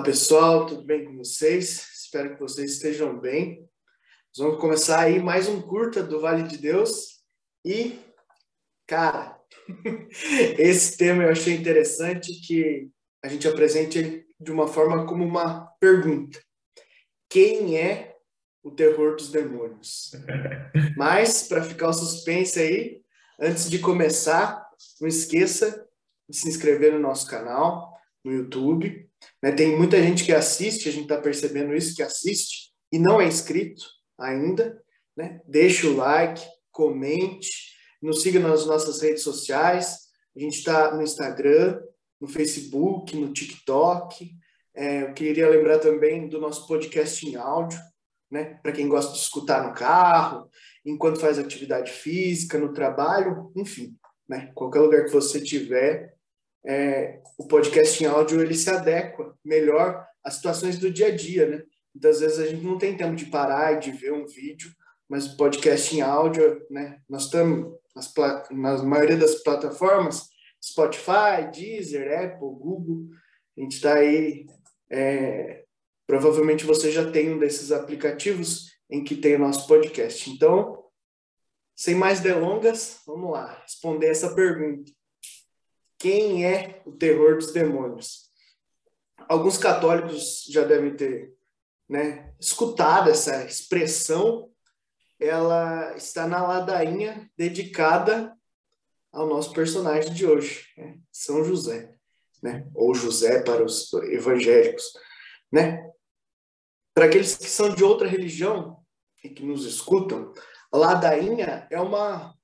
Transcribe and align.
Olá 0.00 0.06
pessoal, 0.06 0.64
tudo 0.64 0.82
bem 0.82 1.04
com 1.04 1.14
vocês? 1.14 1.86
Espero 1.92 2.32
que 2.32 2.40
vocês 2.40 2.72
estejam 2.72 3.20
bem. 3.20 3.68
Nós 4.34 4.46
vamos 4.46 4.58
começar 4.58 4.98
aí 4.98 5.22
mais 5.22 5.46
um 5.46 5.60
curta 5.60 6.02
do 6.02 6.22
Vale 6.22 6.44
de 6.44 6.56
Deus 6.56 7.20
e, 7.62 8.00
cara, 8.86 9.38
esse 10.58 10.96
tema 10.96 11.24
eu 11.24 11.28
achei 11.28 11.54
interessante 11.54 12.32
que 12.46 12.88
a 13.22 13.28
gente 13.28 13.46
apresente 13.46 13.98
ele 13.98 14.26
de 14.40 14.50
uma 14.50 14.66
forma 14.66 15.04
como 15.06 15.22
uma 15.22 15.66
pergunta. 15.78 16.40
Quem 17.28 17.76
é 17.76 18.16
o 18.62 18.70
terror 18.70 19.16
dos 19.16 19.30
demônios? 19.30 20.12
Mas, 20.96 21.42
para 21.42 21.62
ficar 21.62 21.90
o 21.90 21.92
suspense 21.92 22.58
aí, 22.58 23.02
antes 23.38 23.68
de 23.68 23.78
começar, 23.78 24.66
não 24.98 25.06
esqueça 25.06 25.86
de 26.26 26.38
se 26.38 26.48
inscrever 26.48 26.90
no 26.90 26.98
nosso 26.98 27.26
canal, 27.26 27.89
no 28.24 28.32
YouTube, 28.32 29.08
né? 29.42 29.52
Tem 29.52 29.76
muita 29.76 30.02
gente 30.02 30.24
que 30.24 30.32
assiste, 30.32 30.88
a 30.88 30.92
gente 30.92 31.02
está 31.02 31.18
percebendo 31.18 31.74
isso, 31.74 31.94
que 31.94 32.02
assiste 32.02 32.70
e 32.92 32.98
não 32.98 33.20
é 33.20 33.26
inscrito 33.26 33.84
ainda. 34.18 34.80
Né? 35.16 35.40
Deixe 35.46 35.86
o 35.86 35.96
like, 35.96 36.42
comente, 36.70 37.50
nos 38.00 38.22
siga 38.22 38.40
nas 38.40 38.66
nossas 38.66 39.00
redes 39.00 39.22
sociais. 39.22 39.98
A 40.36 40.40
gente 40.40 40.58
está 40.58 40.94
no 40.94 41.02
Instagram, 41.02 41.80
no 42.20 42.28
Facebook, 42.28 43.16
no 43.16 43.32
TikTok. 43.32 44.30
É, 44.74 45.02
eu 45.02 45.14
queria 45.14 45.48
lembrar 45.48 45.78
também 45.78 46.28
do 46.28 46.40
nosso 46.40 46.66
podcast 46.66 47.26
em 47.26 47.36
áudio, 47.36 47.78
né? 48.30 48.58
Para 48.62 48.72
quem 48.72 48.88
gosta 48.88 49.12
de 49.12 49.18
escutar 49.18 49.66
no 49.66 49.74
carro, 49.74 50.48
enquanto 50.84 51.20
faz 51.20 51.38
atividade 51.38 51.90
física, 51.90 52.58
no 52.58 52.72
trabalho, 52.72 53.50
enfim, 53.56 53.96
né? 54.28 54.50
Qualquer 54.54 54.80
lugar 54.80 55.04
que 55.04 55.10
você 55.10 55.40
tiver, 55.40 56.14
é, 56.64 57.20
o 57.38 57.46
podcast 57.46 58.02
em 58.02 58.06
áudio 58.06 58.40
ele 58.40 58.54
se 58.54 58.68
adequa 58.68 59.34
melhor 59.44 60.06
às 60.22 60.34
situações 60.34 60.78
do 60.78 60.90
dia 60.90 61.08
a 61.08 61.16
dia, 61.16 61.48
né? 61.48 61.62
Muitas 61.94 62.20
vezes 62.20 62.38
a 62.38 62.46
gente 62.46 62.64
não 62.64 62.78
tem 62.78 62.96
tempo 62.96 63.16
de 63.16 63.26
parar 63.26 63.74
e 63.74 63.80
de 63.80 63.90
ver 63.92 64.12
um 64.12 64.26
vídeo, 64.26 64.70
mas 65.08 65.26
o 65.26 65.36
podcast 65.36 65.96
em 65.96 66.00
áudio, 66.00 66.64
né? 66.70 67.00
Nós 67.08 67.24
estamos 67.24 67.74
nas, 67.94 68.12
na 68.50 68.82
maioria 68.82 69.16
das 69.16 69.36
plataformas, 69.36 70.28
Spotify, 70.62 71.50
Deezer, 71.52 72.12
Apple, 72.12 72.38
Google, 72.40 73.08
a 73.56 73.60
gente 73.60 73.76
está 73.76 73.94
aí. 73.94 74.46
É, 74.90 75.64
provavelmente 76.06 76.64
você 76.64 76.90
já 76.90 77.10
tem 77.10 77.30
um 77.30 77.38
desses 77.38 77.72
aplicativos 77.72 78.70
em 78.90 79.02
que 79.02 79.16
tem 79.16 79.36
o 79.36 79.38
nosso 79.38 79.66
podcast. 79.66 80.28
Então, 80.30 80.84
sem 81.76 81.94
mais 81.94 82.20
delongas, 82.20 83.00
vamos 83.06 83.30
lá 83.30 83.62
responder 83.62 84.08
essa 84.08 84.34
pergunta. 84.34 84.92
Quem 86.00 86.46
é 86.46 86.80
o 86.86 86.92
terror 86.92 87.36
dos 87.36 87.52
demônios? 87.52 88.30
Alguns 89.28 89.58
católicos 89.58 90.46
já 90.48 90.64
devem 90.64 90.96
ter 90.96 91.34
né, 91.86 92.34
escutado 92.40 93.10
essa 93.10 93.44
expressão. 93.44 94.50
Ela 95.20 95.94
está 95.98 96.26
na 96.26 96.42
ladainha 96.42 97.30
dedicada 97.36 98.34
ao 99.12 99.26
nosso 99.26 99.52
personagem 99.52 100.10
de 100.14 100.24
hoje, 100.24 100.68
né? 100.78 100.98
São 101.12 101.44
José, 101.44 101.94
né? 102.42 102.66
ou 102.74 102.94
José 102.94 103.42
para 103.42 103.62
os 103.62 103.92
evangélicos. 103.92 104.94
Né? 105.52 105.86
Para 106.94 107.04
aqueles 107.04 107.36
que 107.36 107.46
são 107.46 107.74
de 107.74 107.84
outra 107.84 108.08
religião 108.08 108.82
e 109.22 109.28
que 109.28 109.44
nos 109.44 109.66
escutam, 109.66 110.32
a 110.72 110.78
ladainha 110.78 111.68
é 111.70 111.78
uma 111.78 112.34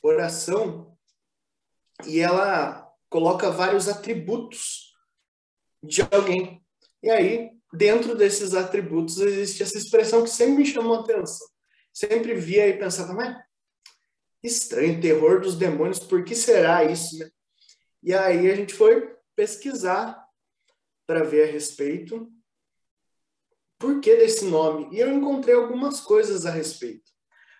oração 0.00 0.96
e 2.06 2.20
ela 2.20 2.83
coloca 3.14 3.48
vários 3.48 3.88
atributos 3.88 4.92
de 5.80 6.02
alguém. 6.10 6.60
E 7.00 7.08
aí, 7.08 7.52
dentro 7.72 8.16
desses 8.16 8.54
atributos, 8.54 9.20
existe 9.20 9.62
essa 9.62 9.78
expressão 9.78 10.24
que 10.24 10.30
sempre 10.30 10.56
me 10.56 10.66
chamou 10.66 10.94
atenção. 10.96 11.46
Sempre 11.92 12.34
via 12.34 12.66
e 12.66 12.76
pensava, 12.76 13.12
mas 13.12 13.36
estranho, 14.42 15.00
terror 15.00 15.40
dos 15.40 15.54
demônios, 15.54 16.00
por 16.00 16.24
que 16.24 16.34
será 16.34 16.82
isso? 16.82 17.16
Né? 17.16 17.30
E 18.02 18.12
aí 18.12 18.50
a 18.50 18.56
gente 18.56 18.74
foi 18.74 19.14
pesquisar 19.36 20.20
para 21.06 21.22
ver 21.22 21.48
a 21.48 21.52
respeito 21.52 22.28
por 23.78 24.00
que 24.00 24.16
desse 24.16 24.44
nome. 24.46 24.88
E 24.90 24.98
eu 24.98 25.12
encontrei 25.12 25.54
algumas 25.54 26.00
coisas 26.00 26.46
a 26.46 26.50
respeito. 26.50 27.12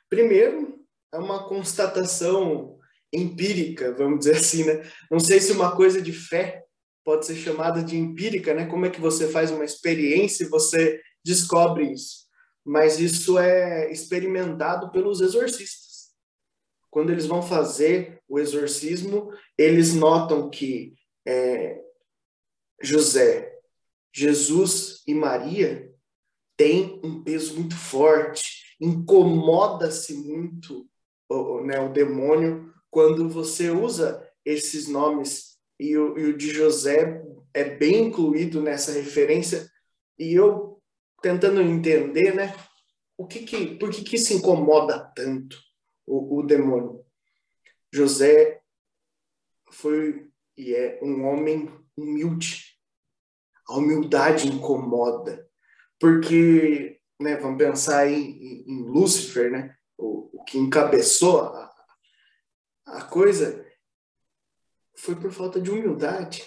Primeiro, 0.08 0.84
é 1.12 1.18
uma 1.18 1.46
constatação 1.46 2.73
empírica, 3.14 3.94
vamos 3.94 4.20
dizer 4.20 4.36
assim, 4.36 4.64
né? 4.64 4.82
Não 5.10 5.20
sei 5.20 5.40
se 5.40 5.52
uma 5.52 5.74
coisa 5.74 6.02
de 6.02 6.12
fé 6.12 6.64
pode 7.04 7.26
ser 7.26 7.36
chamada 7.36 7.82
de 7.82 7.96
empírica, 7.96 8.54
né? 8.54 8.66
Como 8.66 8.86
é 8.86 8.90
que 8.90 9.00
você 9.00 9.28
faz 9.28 9.50
uma 9.50 9.64
experiência 9.64 10.44
e 10.44 10.48
você 10.48 11.00
descobre 11.24 11.92
isso? 11.92 12.24
Mas 12.64 12.98
isso 12.98 13.38
é 13.38 13.92
experimentado 13.92 14.90
pelos 14.90 15.20
exorcistas. 15.20 16.12
Quando 16.90 17.10
eles 17.10 17.26
vão 17.26 17.42
fazer 17.42 18.22
o 18.28 18.38
exorcismo, 18.38 19.30
eles 19.58 19.94
notam 19.94 20.48
que 20.48 20.94
é, 21.26 21.80
José, 22.80 23.52
Jesus 24.12 25.02
e 25.06 25.14
Maria 25.14 25.92
têm 26.56 27.00
um 27.04 27.22
peso 27.22 27.54
muito 27.54 27.76
forte, 27.76 28.76
incomoda-se 28.80 30.14
muito 30.14 30.88
né, 31.64 31.80
o 31.80 31.92
demônio 31.92 32.73
quando 32.94 33.28
você 33.28 33.70
usa 33.70 34.24
esses 34.44 34.86
nomes 34.86 35.58
e 35.80 35.98
o, 35.98 36.16
e 36.16 36.26
o 36.26 36.36
de 36.38 36.50
José 36.50 37.20
é 37.52 37.64
bem 37.64 38.06
incluído 38.06 38.62
nessa 38.62 38.92
referência 38.92 39.68
e 40.16 40.32
eu 40.32 40.80
tentando 41.20 41.60
entender, 41.60 42.36
né, 42.36 42.54
o 43.18 43.26
que 43.26 43.40
que, 43.40 43.74
por 43.74 43.90
que 43.90 44.04
que 44.04 44.16
se 44.16 44.34
incomoda 44.34 45.10
tanto 45.12 45.58
o, 46.06 46.38
o 46.38 46.46
demônio? 46.46 47.04
José 47.92 48.60
foi 49.72 50.30
e 50.56 50.72
é 50.72 51.00
um 51.02 51.24
homem 51.24 51.68
humilde. 51.96 52.78
A 53.66 53.76
humildade 53.76 54.46
incomoda, 54.46 55.44
porque, 55.98 57.00
né, 57.20 57.34
vamos 57.38 57.58
pensar 57.58 58.08
em, 58.08 58.20
em, 58.20 58.64
em 58.68 58.82
Lúcifer, 58.84 59.50
né, 59.50 59.74
o, 59.98 60.30
o 60.32 60.44
que 60.44 60.58
encabeçou 60.58 61.40
a, 61.40 61.73
a 62.94 63.02
coisa 63.02 63.64
foi 64.96 65.16
por 65.16 65.32
falta 65.32 65.60
de 65.60 65.70
humildade. 65.70 66.42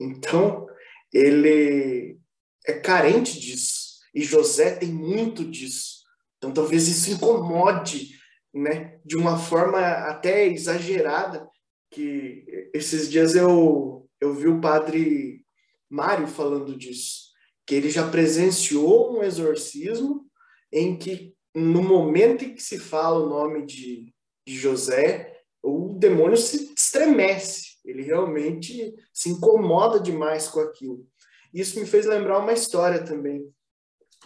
Então, 0.00 0.66
ele 1.12 2.18
é 2.66 2.72
carente 2.74 3.38
disso. 3.38 4.00
E 4.14 4.22
José 4.22 4.74
tem 4.74 4.88
muito 4.88 5.44
disso. 5.44 6.04
Então, 6.36 6.52
talvez 6.52 6.88
isso 6.88 7.10
incomode, 7.10 8.10
né? 8.52 8.98
De 9.04 9.16
uma 9.16 9.38
forma 9.38 9.78
até 9.78 10.46
exagerada. 10.46 11.48
Que 11.90 12.70
esses 12.74 13.08
dias 13.08 13.34
eu, 13.36 14.08
eu 14.20 14.34
vi 14.34 14.48
o 14.48 14.60
padre 14.60 15.44
Mário 15.88 16.26
falando 16.26 16.76
disso. 16.76 17.26
Que 17.64 17.76
ele 17.76 17.90
já 17.90 18.08
presenciou 18.10 19.16
um 19.16 19.22
exorcismo 19.22 20.26
em 20.72 20.98
que, 20.98 21.34
no 21.54 21.82
momento 21.82 22.44
em 22.44 22.54
que 22.54 22.62
se 22.62 22.78
fala 22.78 23.24
o 23.24 23.28
nome 23.28 23.64
de, 23.64 24.12
de 24.46 24.54
José, 24.54 25.35
o 25.66 25.98
demônio 25.98 26.36
se 26.36 26.72
estremece, 26.76 27.78
ele 27.84 28.02
realmente 28.02 28.94
se 29.12 29.30
incomoda 29.30 29.98
demais 29.98 30.46
com 30.46 30.60
aquilo. 30.60 31.04
Isso 31.52 31.78
me 31.80 31.86
fez 31.86 32.06
lembrar 32.06 32.38
uma 32.38 32.52
história 32.52 33.02
também. 33.02 33.44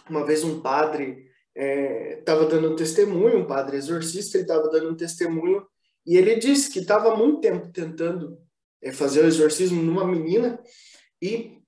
Uma 0.09 0.25
vez 0.25 0.43
um 0.43 0.61
padre 0.61 1.25
estava 1.55 2.45
é, 2.45 2.47
dando 2.47 2.71
um 2.71 2.75
testemunho, 2.75 3.39
um 3.39 3.47
padre 3.47 3.77
exorcista, 3.77 4.37
ele 4.37 4.43
estava 4.43 4.69
dando 4.69 4.91
um 4.91 4.95
testemunho 4.95 5.65
e 6.05 6.15
ele 6.15 6.35
disse 6.35 6.71
que 6.71 6.79
estava 6.79 7.15
muito 7.15 7.41
tempo 7.41 7.71
tentando 7.71 8.37
é, 8.81 8.91
fazer 8.91 9.23
o 9.23 9.27
exorcismo 9.27 9.81
numa 9.81 10.05
menina 10.05 10.61
e 11.21 11.59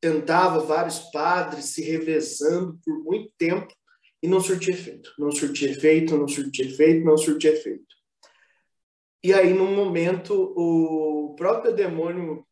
tentava 0.00 0.60
vários 0.60 0.98
padres 1.10 1.66
se 1.66 1.82
revezando 1.82 2.78
por 2.84 3.02
muito 3.02 3.32
tempo 3.36 3.74
e 4.22 4.28
não 4.28 4.40
surtia 4.40 4.74
efeito, 4.74 5.12
não 5.18 5.30
surtia 5.30 5.70
efeito, 5.70 6.16
não 6.16 6.28
surtia 6.28 6.64
efeito, 6.64 7.04
não 7.04 7.16
surtia 7.16 7.52
efeito. 7.52 7.95
E 9.26 9.34
aí, 9.34 9.52
num 9.52 9.74
momento, 9.74 10.54
o 10.56 11.34
próprio 11.34 11.74
demônio, 11.74 12.46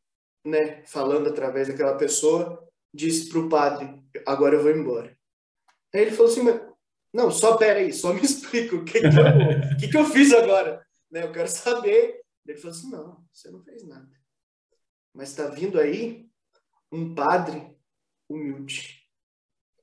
né, 0.45 0.83
falando 0.87 1.29
através 1.29 1.69
daquela 1.69 1.97
pessoa, 1.97 2.69
disse 2.93 3.29
para 3.29 3.39
o 3.39 3.49
padre: 3.49 4.03
Agora 4.27 4.57
eu 4.57 4.63
vou 4.65 4.73
embora. 4.73 5.17
Aí 5.95 6.01
ele 6.01 6.11
falou 6.11 6.33
assim: 6.33 6.43
Não, 7.13 7.31
só 7.31 7.57
pera 7.57 7.79
aí, 7.79 7.93
só 7.93 8.13
me 8.13 8.19
explica 8.27 8.75
o 8.75 8.85
que, 8.85 8.99
que, 8.99 9.07
eu, 9.07 9.79
que, 9.79 9.89
que 9.89 9.97
eu 9.97 10.05
fiz 10.05 10.33
agora. 10.33 10.85
Né, 11.09 11.23
eu 11.23 11.31
quero 11.31 11.47
saber. 11.47 12.21
Ele 12.45 12.59
falou 12.59 12.77
assim: 12.77 12.91
Não, 12.91 13.25
você 13.33 13.53
não 13.53 13.63
fez 13.63 13.87
nada. 13.87 14.11
Mas 15.15 15.31
está 15.31 15.47
vindo 15.47 15.79
aí 15.79 16.29
um 16.91 17.15
padre 17.15 17.79
humilde. 18.29 19.01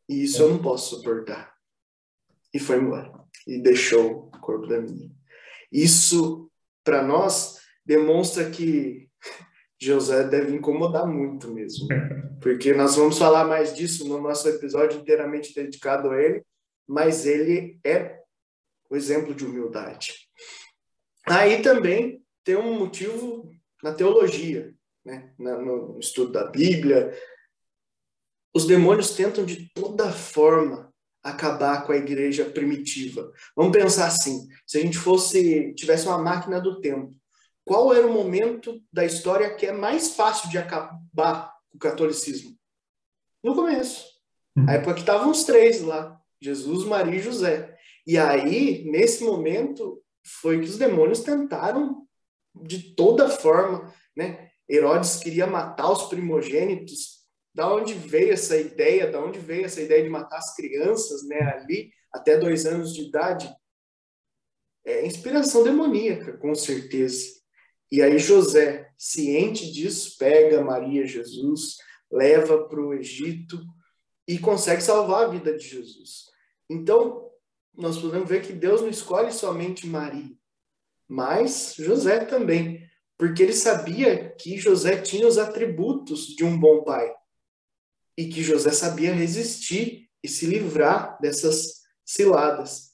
E 0.09 0.25
isso 0.25 0.41
eu 0.41 0.49
não 0.49 0.61
posso 0.61 0.97
suportar. 0.97 1.55
E 2.53 2.59
foi 2.59 2.79
embora. 2.79 3.13
E 3.47 3.59
deixou 3.59 4.27
o 4.27 4.41
corpo 4.41 4.67
da 4.67 4.81
menina. 4.81 5.15
Isso 5.71 6.50
para 6.83 7.03
nós 7.03 7.59
demonstra 7.85 8.49
que 8.49 9.09
José 9.79 10.23
deve 10.23 10.55
incomodar 10.55 11.07
muito 11.07 11.51
mesmo, 11.51 11.87
porque 12.39 12.73
nós 12.73 12.95
vamos 12.95 13.17
falar 13.17 13.45
mais 13.45 13.75
disso 13.75 14.07
no 14.07 14.21
nosso 14.21 14.47
episódio 14.47 14.99
inteiramente 14.99 15.55
dedicado 15.55 16.11
a 16.11 16.21
ele, 16.21 16.43
mas 16.87 17.25
ele 17.25 17.79
é 17.83 18.19
o 18.89 18.95
exemplo 18.95 19.33
de 19.33 19.45
humildade. 19.45 20.13
Aí 21.25 21.61
também 21.61 22.23
tem 22.43 22.55
um 22.55 22.77
motivo 22.77 23.51
na 23.81 23.93
teologia, 23.93 24.73
né? 25.03 25.33
no 25.37 25.97
estudo 25.99 26.31
da 26.31 26.45
Bíblia. 26.45 27.17
Os 28.53 28.67
demônios 28.67 29.15
tentam 29.15 29.45
de 29.45 29.71
toda 29.73 30.11
forma 30.11 30.90
acabar 31.23 31.85
com 31.85 31.91
a 31.91 31.97
igreja 31.97 32.45
primitiva. 32.45 33.31
Vamos 33.55 33.71
pensar 33.71 34.07
assim: 34.07 34.47
se 34.65 34.77
a 34.77 34.81
gente 34.81 34.97
fosse 34.97 35.73
tivesse 35.73 36.07
uma 36.07 36.17
máquina 36.17 36.59
do 36.59 36.81
tempo, 36.81 37.15
qual 37.63 37.93
era 37.93 38.05
o 38.05 38.13
momento 38.13 38.81
da 38.91 39.05
história 39.05 39.53
que 39.53 39.65
é 39.65 39.71
mais 39.71 40.15
fácil 40.15 40.49
de 40.49 40.57
acabar 40.57 41.53
com 41.69 41.77
o 41.77 41.79
catolicismo? 41.79 42.57
No 43.43 43.55
começo. 43.55 44.05
Hum. 44.55 44.65
A 44.67 44.73
época 44.73 44.95
que 44.95 44.99
estavam 45.01 45.29
os 45.29 45.43
três 45.43 45.81
lá: 45.81 46.19
Jesus, 46.41 46.85
Maria 46.85 47.15
e 47.19 47.23
José. 47.23 47.77
E 48.05 48.17
aí, 48.17 48.83
nesse 48.89 49.23
momento, 49.23 50.01
foi 50.23 50.59
que 50.59 50.65
os 50.65 50.77
demônios 50.77 51.21
tentaram 51.21 52.07
de 52.55 52.93
toda 52.95 53.29
forma, 53.29 53.93
né? 54.15 54.49
Herodes 54.69 55.17
queria 55.17 55.47
matar 55.47 55.91
os 55.91 56.03
primogênitos. 56.03 57.20
Da 57.53 57.73
onde 57.73 57.93
veio 57.93 58.33
essa 58.33 58.57
ideia? 58.57 59.11
Da 59.11 59.19
onde 59.19 59.39
veio 59.39 59.65
essa 59.65 59.81
ideia 59.81 60.03
de 60.03 60.09
matar 60.09 60.37
as 60.37 60.55
crianças, 60.55 61.27
né? 61.27 61.39
Ali 61.39 61.91
até 62.11 62.37
dois 62.37 62.65
anos 62.65 62.93
de 62.93 63.03
idade? 63.03 63.53
É 64.85 65.05
inspiração 65.05 65.63
demoníaca, 65.63 66.37
com 66.37 66.55
certeza. 66.55 67.41
E 67.91 68.01
aí 68.01 68.17
José, 68.17 68.89
ciente 68.97 69.71
disso, 69.71 70.17
pega 70.17 70.63
Maria 70.63 71.05
Jesus, 71.05 71.77
leva 72.09 72.67
para 72.67 72.79
o 72.79 72.93
Egito 72.93 73.59
e 74.27 74.39
consegue 74.39 74.81
salvar 74.81 75.25
a 75.25 75.27
vida 75.27 75.55
de 75.55 75.67
Jesus. 75.67 76.31
Então, 76.69 77.29
nós 77.75 77.97
podemos 77.97 78.29
ver 78.29 78.41
que 78.41 78.53
Deus 78.53 78.81
não 78.81 78.89
escolhe 78.89 79.31
somente 79.31 79.85
Maria, 79.85 80.31
mas 81.07 81.75
José 81.77 82.23
também, 82.23 82.81
porque 83.17 83.43
ele 83.43 83.53
sabia 83.53 84.29
que 84.39 84.57
José 84.57 85.01
tinha 85.01 85.27
os 85.27 85.37
atributos 85.37 86.27
de 86.27 86.45
um 86.45 86.57
bom 86.57 86.83
pai 86.83 87.13
e 88.17 88.27
que 88.27 88.43
José 88.43 88.71
sabia 88.71 89.13
resistir 89.13 90.09
e 90.23 90.27
se 90.27 90.45
livrar 90.45 91.17
dessas 91.21 91.81
ciladas. 92.05 92.91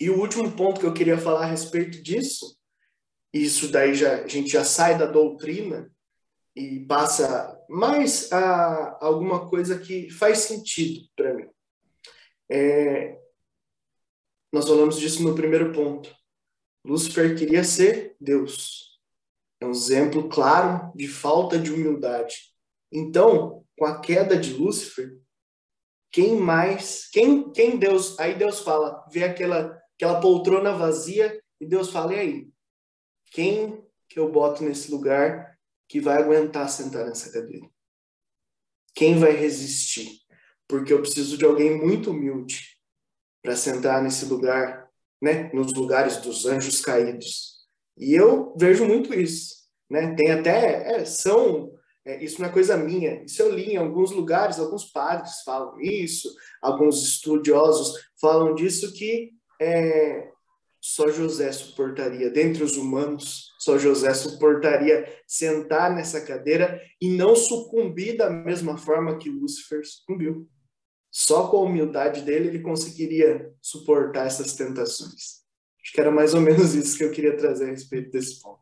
E 0.00 0.08
o 0.10 0.18
último 0.18 0.50
ponto 0.52 0.80
que 0.80 0.86
eu 0.86 0.94
queria 0.94 1.18
falar 1.18 1.44
a 1.44 1.50
respeito 1.50 2.02
disso, 2.02 2.56
isso 3.32 3.70
daí 3.70 3.94
já 3.94 4.22
a 4.22 4.28
gente 4.28 4.48
já 4.48 4.64
sai 4.64 4.96
da 4.96 5.06
doutrina 5.06 5.90
e 6.54 6.80
passa 6.86 7.56
mais 7.68 8.32
a 8.32 8.98
alguma 9.00 9.48
coisa 9.48 9.78
que 9.78 10.10
faz 10.10 10.38
sentido 10.38 11.08
para 11.14 11.34
mim. 11.34 11.48
É, 12.50 13.18
nós 14.52 14.66
falamos 14.66 14.98
disso 14.98 15.22
no 15.22 15.34
primeiro 15.34 15.72
ponto. 15.72 16.14
Lúcifer 16.84 17.36
queria 17.36 17.62
ser 17.62 18.16
Deus. 18.20 18.98
É 19.60 19.66
um 19.66 19.70
exemplo 19.70 20.28
claro 20.28 20.92
de 20.94 21.06
falta 21.06 21.58
de 21.58 21.72
humildade. 21.72 22.54
Então, 22.92 23.64
com 23.76 23.84
a 23.84 24.00
queda 24.00 24.36
de 24.36 24.54
Lúcifer, 24.54 25.18
quem 26.10 26.36
mais, 26.36 27.08
quem, 27.10 27.52
quem 27.52 27.78
Deus, 27.78 28.18
aí 28.18 28.34
Deus 28.34 28.60
fala, 28.60 29.04
vê 29.10 29.24
aquela, 29.24 29.78
aquela 29.94 30.20
poltrona 30.20 30.72
vazia 30.72 31.40
e 31.60 31.66
Deus 31.66 31.90
fala, 31.90 32.14
e 32.14 32.18
aí? 32.18 32.48
Quem 33.30 33.84
que 34.08 34.18
eu 34.18 34.30
boto 34.30 34.64
nesse 34.64 34.90
lugar 34.90 35.58
que 35.86 36.00
vai 36.00 36.16
aguentar 36.16 36.68
sentar 36.68 37.06
nessa 37.06 37.30
cadeira? 37.30 37.68
Quem 38.94 39.18
vai 39.18 39.32
resistir? 39.32 40.20
Porque 40.66 40.92
eu 40.92 41.00
preciso 41.00 41.36
de 41.36 41.44
alguém 41.44 41.78
muito 41.78 42.10
humilde 42.10 42.78
para 43.42 43.54
sentar 43.54 44.02
nesse 44.02 44.24
lugar 44.24 44.88
né, 45.20 45.50
nos 45.52 45.72
lugares 45.72 46.18
dos 46.18 46.46
anjos 46.46 46.80
caídos. 46.80 47.66
E 47.96 48.14
eu 48.14 48.54
vejo 48.58 48.84
muito 48.84 49.12
isso, 49.12 49.54
né? 49.90 50.14
Tem 50.14 50.30
até 50.30 51.00
é, 51.00 51.04
são 51.04 51.72
é, 52.04 52.22
isso 52.22 52.40
não 52.40 52.48
é 52.48 52.52
coisa 52.52 52.76
minha. 52.76 53.22
Isso 53.24 53.42
eu 53.42 53.54
li 53.54 53.72
em 53.72 53.76
alguns 53.76 54.10
lugares, 54.10 54.58
alguns 54.58 54.84
padres 54.84 55.42
falam 55.44 55.80
isso, 55.80 56.34
alguns 56.62 57.02
estudiosos 57.02 57.94
falam 58.20 58.54
disso 58.54 58.92
que 58.94 59.32
é, 59.60 60.28
só 60.80 61.10
José 61.10 61.50
suportaria, 61.52 62.30
dentre 62.30 62.62
os 62.62 62.76
humanos, 62.76 63.52
só 63.58 63.76
José 63.78 64.14
suportaria 64.14 65.06
sentar 65.26 65.94
nessa 65.94 66.20
cadeira 66.20 66.80
e 67.00 67.10
não 67.10 67.34
sucumbir 67.34 68.16
da 68.16 68.30
mesma 68.30 68.78
forma 68.78 69.18
que 69.18 69.28
Lúcifer 69.28 69.84
sucumbiu. 69.84 70.48
Só 71.10 71.48
com 71.48 71.58
a 71.58 71.62
humildade 71.62 72.22
dele 72.22 72.48
ele 72.48 72.60
conseguiria 72.60 73.52
suportar 73.60 74.26
essas 74.26 74.54
tentações. 74.54 75.38
Acho 75.82 75.92
que 75.92 76.00
era 76.00 76.10
mais 76.10 76.34
ou 76.34 76.40
menos 76.40 76.74
isso 76.74 76.96
que 76.96 77.04
eu 77.04 77.10
queria 77.10 77.36
trazer 77.36 77.66
a 77.66 77.70
respeito 77.70 78.10
desse 78.10 78.40
ponto. 78.40 78.60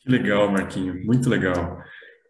Que 0.00 0.10
legal, 0.10 0.50
Marquinho, 0.50 1.04
muito 1.04 1.30
legal. 1.30 1.78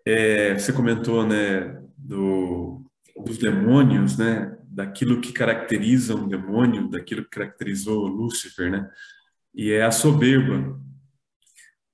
É, 0.04 0.54
você 0.58 0.72
comentou, 0.72 1.26
né, 1.26 1.80
do, 1.96 2.84
dos 3.24 3.38
demônios, 3.38 4.16
né, 4.16 4.56
daquilo 4.64 5.20
que 5.20 5.32
caracteriza 5.32 6.14
um 6.14 6.28
demônio, 6.28 6.88
daquilo 6.88 7.22
que 7.24 7.30
caracterizou 7.30 8.06
Lúcifer, 8.06 8.70
né, 8.70 8.90
e 9.54 9.70
é 9.70 9.84
a 9.84 9.90
soberba. 9.90 10.80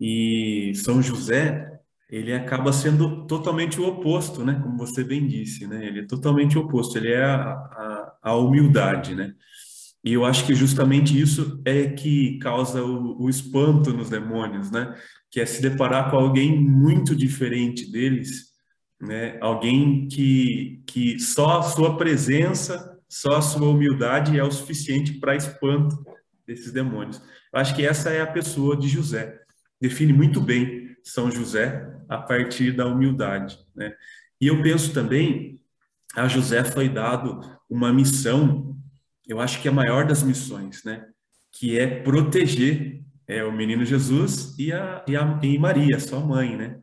E 0.01 0.73
São 0.77 1.03
José, 1.03 1.79
ele 2.09 2.33
acaba 2.33 2.73
sendo 2.73 3.27
totalmente 3.27 3.81
o 3.81 3.87
oposto, 3.87 4.45
né? 4.45 4.59
Como 4.63 4.79
você 4.79 5.05
bem 5.05 5.27
disse, 5.27 5.67
né? 5.67 5.87
Ele 5.87 6.01
é 6.01 6.07
totalmente 6.07 6.57
o 6.57 6.63
oposto, 6.63 6.97
ele 6.97 7.13
é 7.13 7.23
a, 7.25 7.53
a, 7.53 8.19
a 8.23 8.37
humildade, 8.37 9.15
né? 9.15 9.35
E 10.05 10.13
eu 10.15 10.25
acho 10.25 10.47
que 10.47 10.55
justamente 10.55 11.19
isso 11.21 11.61
é 11.65 11.89
que 11.89 12.39
causa 12.39 12.83
o, 12.83 13.25
o, 13.25 13.29
espanto 13.29 13.93
nos 13.93 14.09
demônios, 14.09 14.71
né? 14.71 14.95
Que 15.31 15.41
é 15.41 15.47
se 15.47 15.61
deparar 15.61 16.11
com 16.11 16.17
alguém 16.17 16.59
muito 16.59 17.15
diferente 17.15 17.91
deles, 17.91 18.49
né? 19.01 19.39
Alguém 19.41 20.09
que, 20.09 20.83
que 20.87 21.19
só 21.21 21.59
a 21.59 21.63
sua 21.63 21.97
presença, 21.97 22.99
só 23.09 23.37
a 23.37 23.43
sua 23.43 23.69
humildade 23.69 24.39
é 24.39 24.43
o 24.43 24.51
suficiente 24.51 25.15
para 25.15 25.37
espanto 25.37 25.97
desses 26.47 26.73
demônios. 26.73 27.23
Eu 27.53 27.61
acho 27.61 27.75
que 27.75 27.87
essa 27.87 28.11
é 28.11 28.21
a 28.21 28.27
pessoa 28.27 28.77
de 28.77 28.89
José. 28.89 29.39
Define 29.81 30.13
muito 30.13 30.41
bem 30.41 30.97
São 31.05 31.31
José 31.31 31.87
a 32.09 32.19
partir 32.19 32.73
da 32.73 32.87
humildade. 32.87 33.59
Né? 33.75 33.95
E 34.41 34.49
eu 34.49 34.63
penso 34.63 34.93
também, 34.93 35.61
a 36.15 36.27
José 36.27 36.65
foi 36.65 36.89
dado 36.89 37.41
uma 37.69 37.93
missão, 37.93 38.77
eu 39.27 39.41
acho 39.41 39.61
que 39.61 39.69
é 39.69 39.71
a 39.71 39.75
maior 39.75 40.07
das 40.07 40.23
missões, 40.23 40.83
né? 40.85 41.07
que 41.53 41.79
é 41.79 41.87
proteger 41.87 43.05
é, 43.29 43.45
o 43.45 43.53
menino 43.53 43.85
Jesus 43.85 44.59
e, 44.59 44.73
a, 44.73 45.05
e, 45.07 45.15
a, 45.15 45.39
e 45.43 45.59
Maria, 45.59 46.01
sua 46.01 46.21
mãe. 46.21 46.57
Né? 46.57 46.79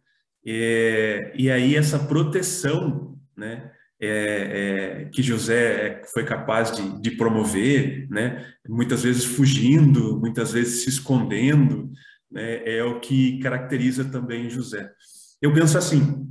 É, 0.45 1.33
e 1.35 1.49
aí 1.49 1.75
essa 1.75 1.97
proteção 1.97 3.15
né? 3.35 3.71
É, 3.99 4.07
é, 4.07 5.05
que 5.05 5.23
José 5.23 6.01
foi 6.13 6.25
capaz 6.25 6.75
de, 6.75 7.01
de, 7.01 7.11
promover, 7.11 8.07
né? 8.09 8.45
muitas 8.67 9.03
vezes 9.03 9.23
fugindo, 9.23 10.19
muitas 10.19 10.51
vezes 10.51 10.83
se 10.83 10.89
escondendo, 10.89 11.89
né? 12.29 12.61
é 12.77 12.83
o 12.83 12.99
que 12.99 13.39
caracteriza 13.39 14.03
também 14.03 14.49
José. 14.49 14.91
Eu 15.41 15.53
penso 15.53 15.77
assim, 15.77 16.27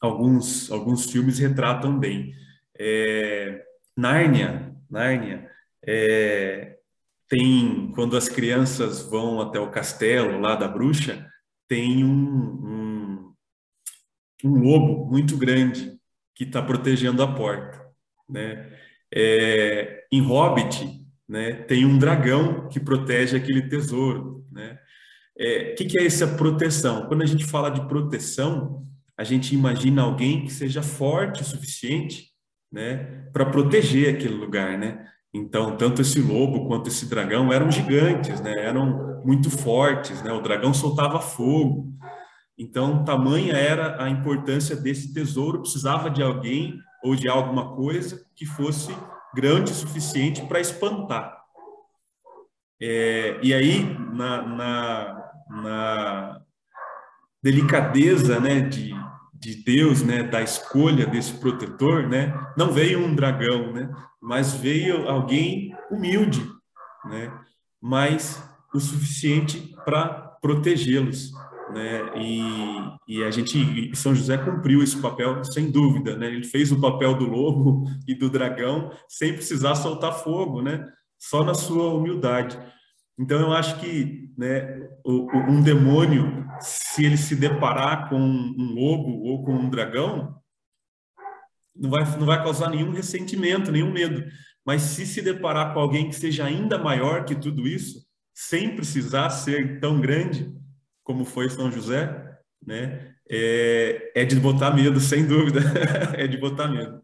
alguns, 0.00 0.70
alguns 0.70 1.10
filmes 1.10 1.38
retratam 1.38 1.98
bem. 1.98 2.32
É, 2.78 3.62
Nárnia, 3.96 4.74
Nárnia 4.90 5.50
é, 5.86 6.76
tem, 7.30 7.92
quando 7.94 8.16
as 8.16 8.28
crianças 8.28 9.02
vão 9.02 9.40
até 9.40 9.60
o 9.60 9.70
castelo 9.70 10.40
lá 10.40 10.56
da 10.56 10.66
bruxa, 10.66 11.24
tem 11.68 12.04
um, 12.04 12.10
um, 12.12 13.34
um 14.44 14.60
lobo 14.60 15.08
muito 15.08 15.36
grande 15.36 15.96
que 16.34 16.42
está 16.42 16.60
protegendo 16.60 17.22
a 17.22 17.32
porta. 17.32 17.80
Né? 18.28 18.76
É, 19.14 20.04
em 20.10 20.20
Hobbit, 20.20 21.06
né, 21.28 21.52
tem 21.52 21.86
um 21.86 21.96
dragão 21.96 22.68
que 22.68 22.80
protege 22.80 23.36
aquele 23.36 23.68
tesouro. 23.68 24.44
Né? 24.50 24.76
É, 25.38 25.70
o 25.70 25.74
que, 25.76 25.84
que 25.84 26.00
é 26.00 26.06
essa 26.06 26.26
proteção? 26.26 27.06
Quando 27.06 27.22
a 27.22 27.26
gente 27.26 27.44
fala 27.44 27.70
de 27.70 27.86
proteção, 27.86 28.84
a 29.16 29.22
gente 29.22 29.54
imagina 29.54 30.02
alguém 30.02 30.44
que 30.44 30.52
seja 30.52 30.82
forte 30.82 31.42
o 31.42 31.44
suficiente 31.44 32.30
né, 32.72 33.28
para 33.32 33.46
proteger 33.46 34.16
aquele 34.16 34.34
lugar, 34.34 34.76
né? 34.76 35.06
Então, 35.32 35.76
tanto 35.76 36.02
esse 36.02 36.20
lobo 36.20 36.66
quanto 36.66 36.88
esse 36.88 37.06
dragão 37.06 37.52
eram 37.52 37.70
gigantes, 37.70 38.40
né? 38.40 38.52
Eram 38.64 39.22
muito 39.24 39.50
fortes, 39.50 40.22
né? 40.22 40.32
O 40.32 40.40
dragão 40.40 40.74
soltava 40.74 41.20
fogo. 41.20 41.92
Então, 42.58 43.04
tamanha 43.04 43.54
era 43.54 44.02
a 44.02 44.10
importância 44.10 44.76
desse 44.76 45.14
tesouro, 45.14 45.60
precisava 45.60 46.10
de 46.10 46.22
alguém 46.22 46.78
ou 47.02 47.14
de 47.14 47.28
alguma 47.28 47.74
coisa 47.74 48.20
que 48.34 48.44
fosse 48.44 48.94
grande 49.34 49.72
o 49.72 49.74
suficiente 49.74 50.42
para 50.42 50.60
espantar. 50.60 51.40
É, 52.82 53.38
e 53.42 53.54
aí, 53.54 53.82
na, 54.12 54.42
na, 54.42 55.32
na, 55.48 56.40
delicadeza, 57.42 58.38
né, 58.40 58.60
de, 58.60 58.89
de 59.40 59.54
Deus, 59.54 60.02
né, 60.02 60.22
da 60.22 60.42
escolha 60.42 61.06
desse 61.06 61.32
protetor, 61.32 62.06
né, 62.06 62.38
não 62.58 62.70
veio 62.70 63.00
um 63.00 63.14
dragão, 63.14 63.72
né, 63.72 63.90
mas 64.20 64.52
veio 64.52 65.08
alguém 65.08 65.74
humilde, 65.90 66.46
né, 67.06 67.32
mas 67.80 68.42
o 68.74 68.78
suficiente 68.78 69.74
para 69.82 70.36
protegê-los, 70.42 71.32
né, 71.72 72.18
e, 72.18 72.42
e 73.08 73.24
a 73.24 73.30
gente, 73.30 73.90
São 73.96 74.14
José 74.14 74.36
cumpriu 74.36 74.82
esse 74.82 75.00
papel 75.00 75.42
sem 75.42 75.70
dúvida, 75.70 76.18
né, 76.18 76.26
ele 76.26 76.44
fez 76.44 76.70
o 76.70 76.80
papel 76.80 77.14
do 77.14 77.24
lobo 77.24 77.84
e 78.06 78.14
do 78.14 78.28
dragão 78.28 78.92
sem 79.08 79.32
precisar 79.32 79.74
soltar 79.74 80.12
fogo, 80.22 80.60
né, 80.60 80.86
só 81.18 81.42
na 81.42 81.54
sua 81.54 81.94
humildade. 81.94 82.58
Então, 83.20 83.38
eu 83.38 83.52
acho 83.52 83.78
que 83.78 84.32
né, 84.38 84.88
um 85.04 85.62
demônio, 85.62 86.46
se 86.58 87.04
ele 87.04 87.18
se 87.18 87.36
deparar 87.36 88.08
com 88.08 88.18
um 88.18 88.72
lobo 88.74 89.24
ou 89.24 89.44
com 89.44 89.52
um 89.52 89.68
dragão, 89.68 90.34
não 91.76 91.90
vai, 91.90 92.18
não 92.18 92.24
vai 92.24 92.42
causar 92.42 92.70
nenhum 92.70 92.92
ressentimento, 92.92 93.70
nenhum 93.70 93.92
medo. 93.92 94.24
Mas 94.64 94.80
se 94.80 95.06
se 95.06 95.20
deparar 95.20 95.74
com 95.74 95.80
alguém 95.80 96.08
que 96.08 96.16
seja 96.16 96.46
ainda 96.46 96.78
maior 96.78 97.26
que 97.26 97.34
tudo 97.34 97.68
isso, 97.68 98.06
sem 98.32 98.74
precisar 98.74 99.28
ser 99.28 99.80
tão 99.80 100.00
grande 100.00 100.50
como 101.04 101.26
foi 101.26 101.50
São 101.50 101.70
José, 101.70 102.38
né, 102.66 103.14
é, 103.30 104.12
é 104.14 104.24
de 104.24 104.36
botar 104.36 104.74
medo, 104.74 104.98
sem 104.98 105.26
dúvida, 105.26 105.60
é 106.16 106.26
de 106.26 106.38
botar 106.38 106.68
medo. 106.68 107.02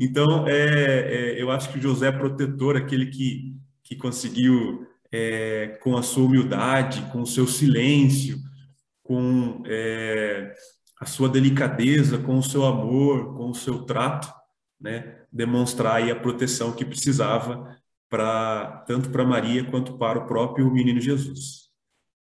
Então, 0.00 0.46
é, 0.46 0.54
é, 0.54 1.42
eu 1.42 1.50
acho 1.50 1.72
que 1.72 1.78
o 1.78 1.82
José 1.82 2.06
é 2.06 2.12
protetor, 2.12 2.76
aquele 2.76 3.06
que, 3.06 3.56
que 3.82 3.96
conseguiu 3.96 4.86
é, 5.16 5.78
com 5.80 5.96
a 5.96 6.02
sua 6.02 6.24
humildade, 6.24 7.00
com 7.10 7.22
o 7.22 7.26
seu 7.26 7.46
silêncio, 7.46 8.38
com 9.02 9.62
é, 9.64 10.54
a 11.00 11.06
sua 11.06 11.28
delicadeza, 11.28 12.18
com 12.18 12.36
o 12.36 12.42
seu 12.42 12.66
amor, 12.66 13.34
com 13.34 13.48
o 13.48 13.54
seu 13.54 13.84
trato, 13.84 14.30
né, 14.78 15.22
demonstrar 15.32 15.96
aí 15.96 16.10
a 16.10 16.20
proteção 16.20 16.72
que 16.72 16.84
precisava 16.84 17.74
para 18.10 18.84
tanto 18.86 19.08
para 19.08 19.24
Maria 19.24 19.64
quanto 19.64 19.96
para 19.96 20.18
o 20.18 20.26
próprio 20.26 20.70
menino 20.70 21.00
Jesus. 21.00 21.70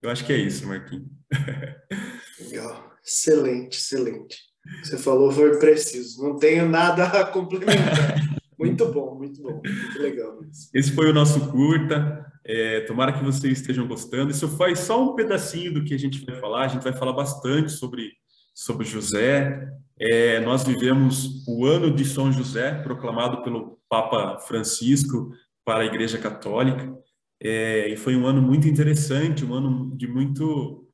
Eu 0.01 0.09
acho 0.09 0.25
que 0.25 0.33
é 0.33 0.39
isso, 0.39 0.67
Marquinhos. 0.67 1.09
Legal, 2.41 2.95
excelente, 3.05 3.77
excelente. 3.77 4.39
Você 4.83 4.97
falou 4.97 5.31
foi 5.31 5.59
preciso. 5.59 6.23
Não 6.23 6.37
tenho 6.37 6.69
nada 6.69 7.05
a 7.05 7.27
complementar. 7.27 8.17
Muito 8.59 8.93
bom, 8.93 9.15
muito 9.15 9.41
bom, 9.41 9.63
muito 9.65 10.03
legal. 10.03 10.41
Esse 10.75 10.91
foi 10.91 11.09
o 11.09 11.15
nosso 11.15 11.49
curta. 11.49 12.18
É, 12.49 12.81
tomara 12.81 13.13
que 13.13 13.23
vocês 13.23 13.61
estejam 13.61 13.87
gostando. 13.87 14.31
Isso 14.31 14.49
foi 14.49 14.75
só 14.75 15.05
um 15.05 15.15
pedacinho 15.15 15.75
do 15.75 15.85
que 15.85 15.93
a 15.93 15.99
gente 15.99 16.25
vai 16.25 16.35
falar. 16.37 16.65
A 16.65 16.69
gente 16.69 16.83
vai 16.83 16.95
falar 16.95 17.13
bastante 17.13 17.71
sobre, 17.73 18.13
sobre 18.55 18.87
José. 18.87 19.69
É, 20.01 20.41
nós 20.41 20.65
vivemos 20.65 21.47
o 21.47 21.67
ano 21.67 21.95
de 21.95 22.07
São 22.07 22.33
José, 22.33 22.73
proclamado 22.83 23.43
pelo 23.43 23.79
Papa 23.89 24.39
Francisco 24.39 25.31
para 25.63 25.83
a 25.83 25.87
Igreja 25.87 26.17
Católica. 26.17 26.97
É, 27.41 27.89
e 27.89 27.97
foi 27.97 28.17
um 28.17 28.27
ano 28.27 28.41
muito 28.41 28.67
interessante, 28.67 29.45
um 29.45 29.53
ano 29.53 29.95
de 29.95 30.09
muito 30.09 30.89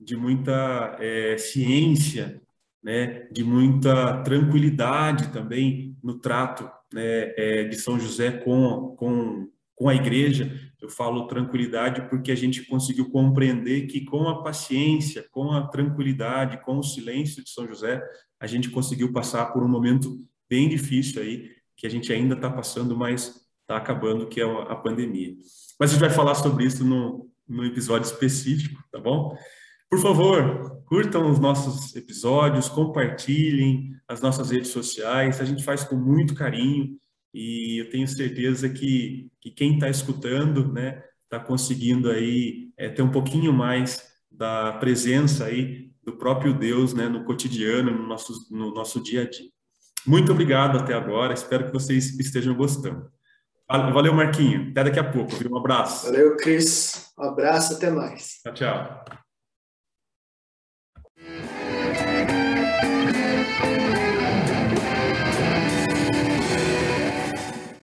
de 0.00 0.16
muita 0.16 0.96
é, 1.00 1.36
ciência, 1.38 2.40
né, 2.82 3.26
de 3.32 3.42
muita 3.42 4.22
tranquilidade 4.22 5.32
também 5.32 5.96
no 6.02 6.20
trato 6.20 6.70
né, 6.92 7.32
é, 7.36 7.64
de 7.64 7.76
São 7.76 7.98
José 7.98 8.30
com, 8.30 8.94
com, 8.96 9.48
com 9.74 9.88
a 9.88 9.94
igreja, 9.94 10.52
eu 10.80 10.88
falo 10.88 11.26
tranquilidade 11.26 12.08
porque 12.08 12.30
a 12.30 12.36
gente 12.36 12.64
conseguiu 12.64 13.10
compreender 13.10 13.86
que 13.86 14.04
com 14.04 14.28
a 14.28 14.42
paciência, 14.42 15.26
com 15.30 15.50
a 15.52 15.66
tranquilidade, 15.66 16.62
com 16.62 16.78
o 16.78 16.82
silêncio 16.82 17.42
de 17.42 17.50
São 17.50 17.66
José, 17.66 18.02
a 18.38 18.46
gente 18.46 18.70
conseguiu 18.70 19.12
passar 19.12 19.46
por 19.46 19.62
um 19.62 19.68
momento 19.68 20.24
bem 20.48 20.68
difícil 20.68 21.20
aí, 21.20 21.50
que 21.76 21.86
a 21.86 21.90
gente 21.90 22.12
ainda 22.12 22.34
está 22.34 22.50
passando, 22.50 22.96
mas 22.96 23.46
está 23.60 23.76
acabando, 23.76 24.26
que 24.26 24.40
é 24.40 24.44
a 24.44 24.76
pandemia. 24.76 25.36
Mas 25.78 25.90
a 25.90 25.92
gente 25.94 26.00
vai 26.00 26.10
falar 26.10 26.34
sobre 26.34 26.64
isso 26.64 26.84
no, 26.84 27.28
no 27.46 27.64
episódio 27.64 28.06
específico, 28.06 28.82
tá 28.90 28.98
bom? 28.98 29.36
Por 29.90 30.00
favor, 30.00 30.82
curtam 30.84 31.30
os 31.30 31.38
nossos 31.38 31.94
episódios, 31.96 32.68
compartilhem 32.68 33.92
as 34.06 34.20
nossas 34.20 34.50
redes 34.50 34.70
sociais, 34.70 35.40
a 35.40 35.44
gente 35.44 35.64
faz 35.64 35.82
com 35.84 35.96
muito 35.96 36.34
carinho 36.34 36.98
e 37.32 37.80
eu 37.80 37.90
tenho 37.90 38.06
certeza 38.06 38.68
que, 38.68 39.30
que 39.40 39.50
quem 39.50 39.74
está 39.74 39.88
escutando, 39.88 40.72
né, 40.72 41.02
está 41.24 41.38
conseguindo 41.38 42.10
aí 42.10 42.70
é, 42.76 42.88
ter 42.88 43.02
um 43.02 43.10
pouquinho 43.10 43.52
mais 43.52 44.08
da 44.30 44.72
presença 44.74 45.44
aí 45.44 45.90
do 46.02 46.16
próprio 46.16 46.54
Deus, 46.54 46.94
né, 46.94 47.08
no 47.08 47.24
cotidiano, 47.24 47.90
no 47.90 48.06
nosso, 48.06 48.32
no 48.50 48.72
nosso 48.72 49.02
dia 49.02 49.22
a 49.22 49.28
dia. 49.28 49.50
Muito 50.06 50.32
obrigado 50.32 50.78
até 50.78 50.94
agora, 50.94 51.34
espero 51.34 51.66
que 51.66 51.72
vocês 51.72 52.18
estejam 52.18 52.54
gostando. 52.54 53.10
Valeu, 53.68 54.14
Marquinho. 54.14 54.70
Até 54.70 54.84
daqui 54.84 54.98
a 54.98 55.04
pouco. 55.04 55.32
Um 55.50 55.58
abraço. 55.58 56.06
Valeu, 56.06 56.36
Cris. 56.36 57.12
Um 57.18 57.24
abraço, 57.24 57.74
até 57.74 57.90
mais. 57.90 58.40
Tchau, 58.42 58.54
tchau. 58.54 59.27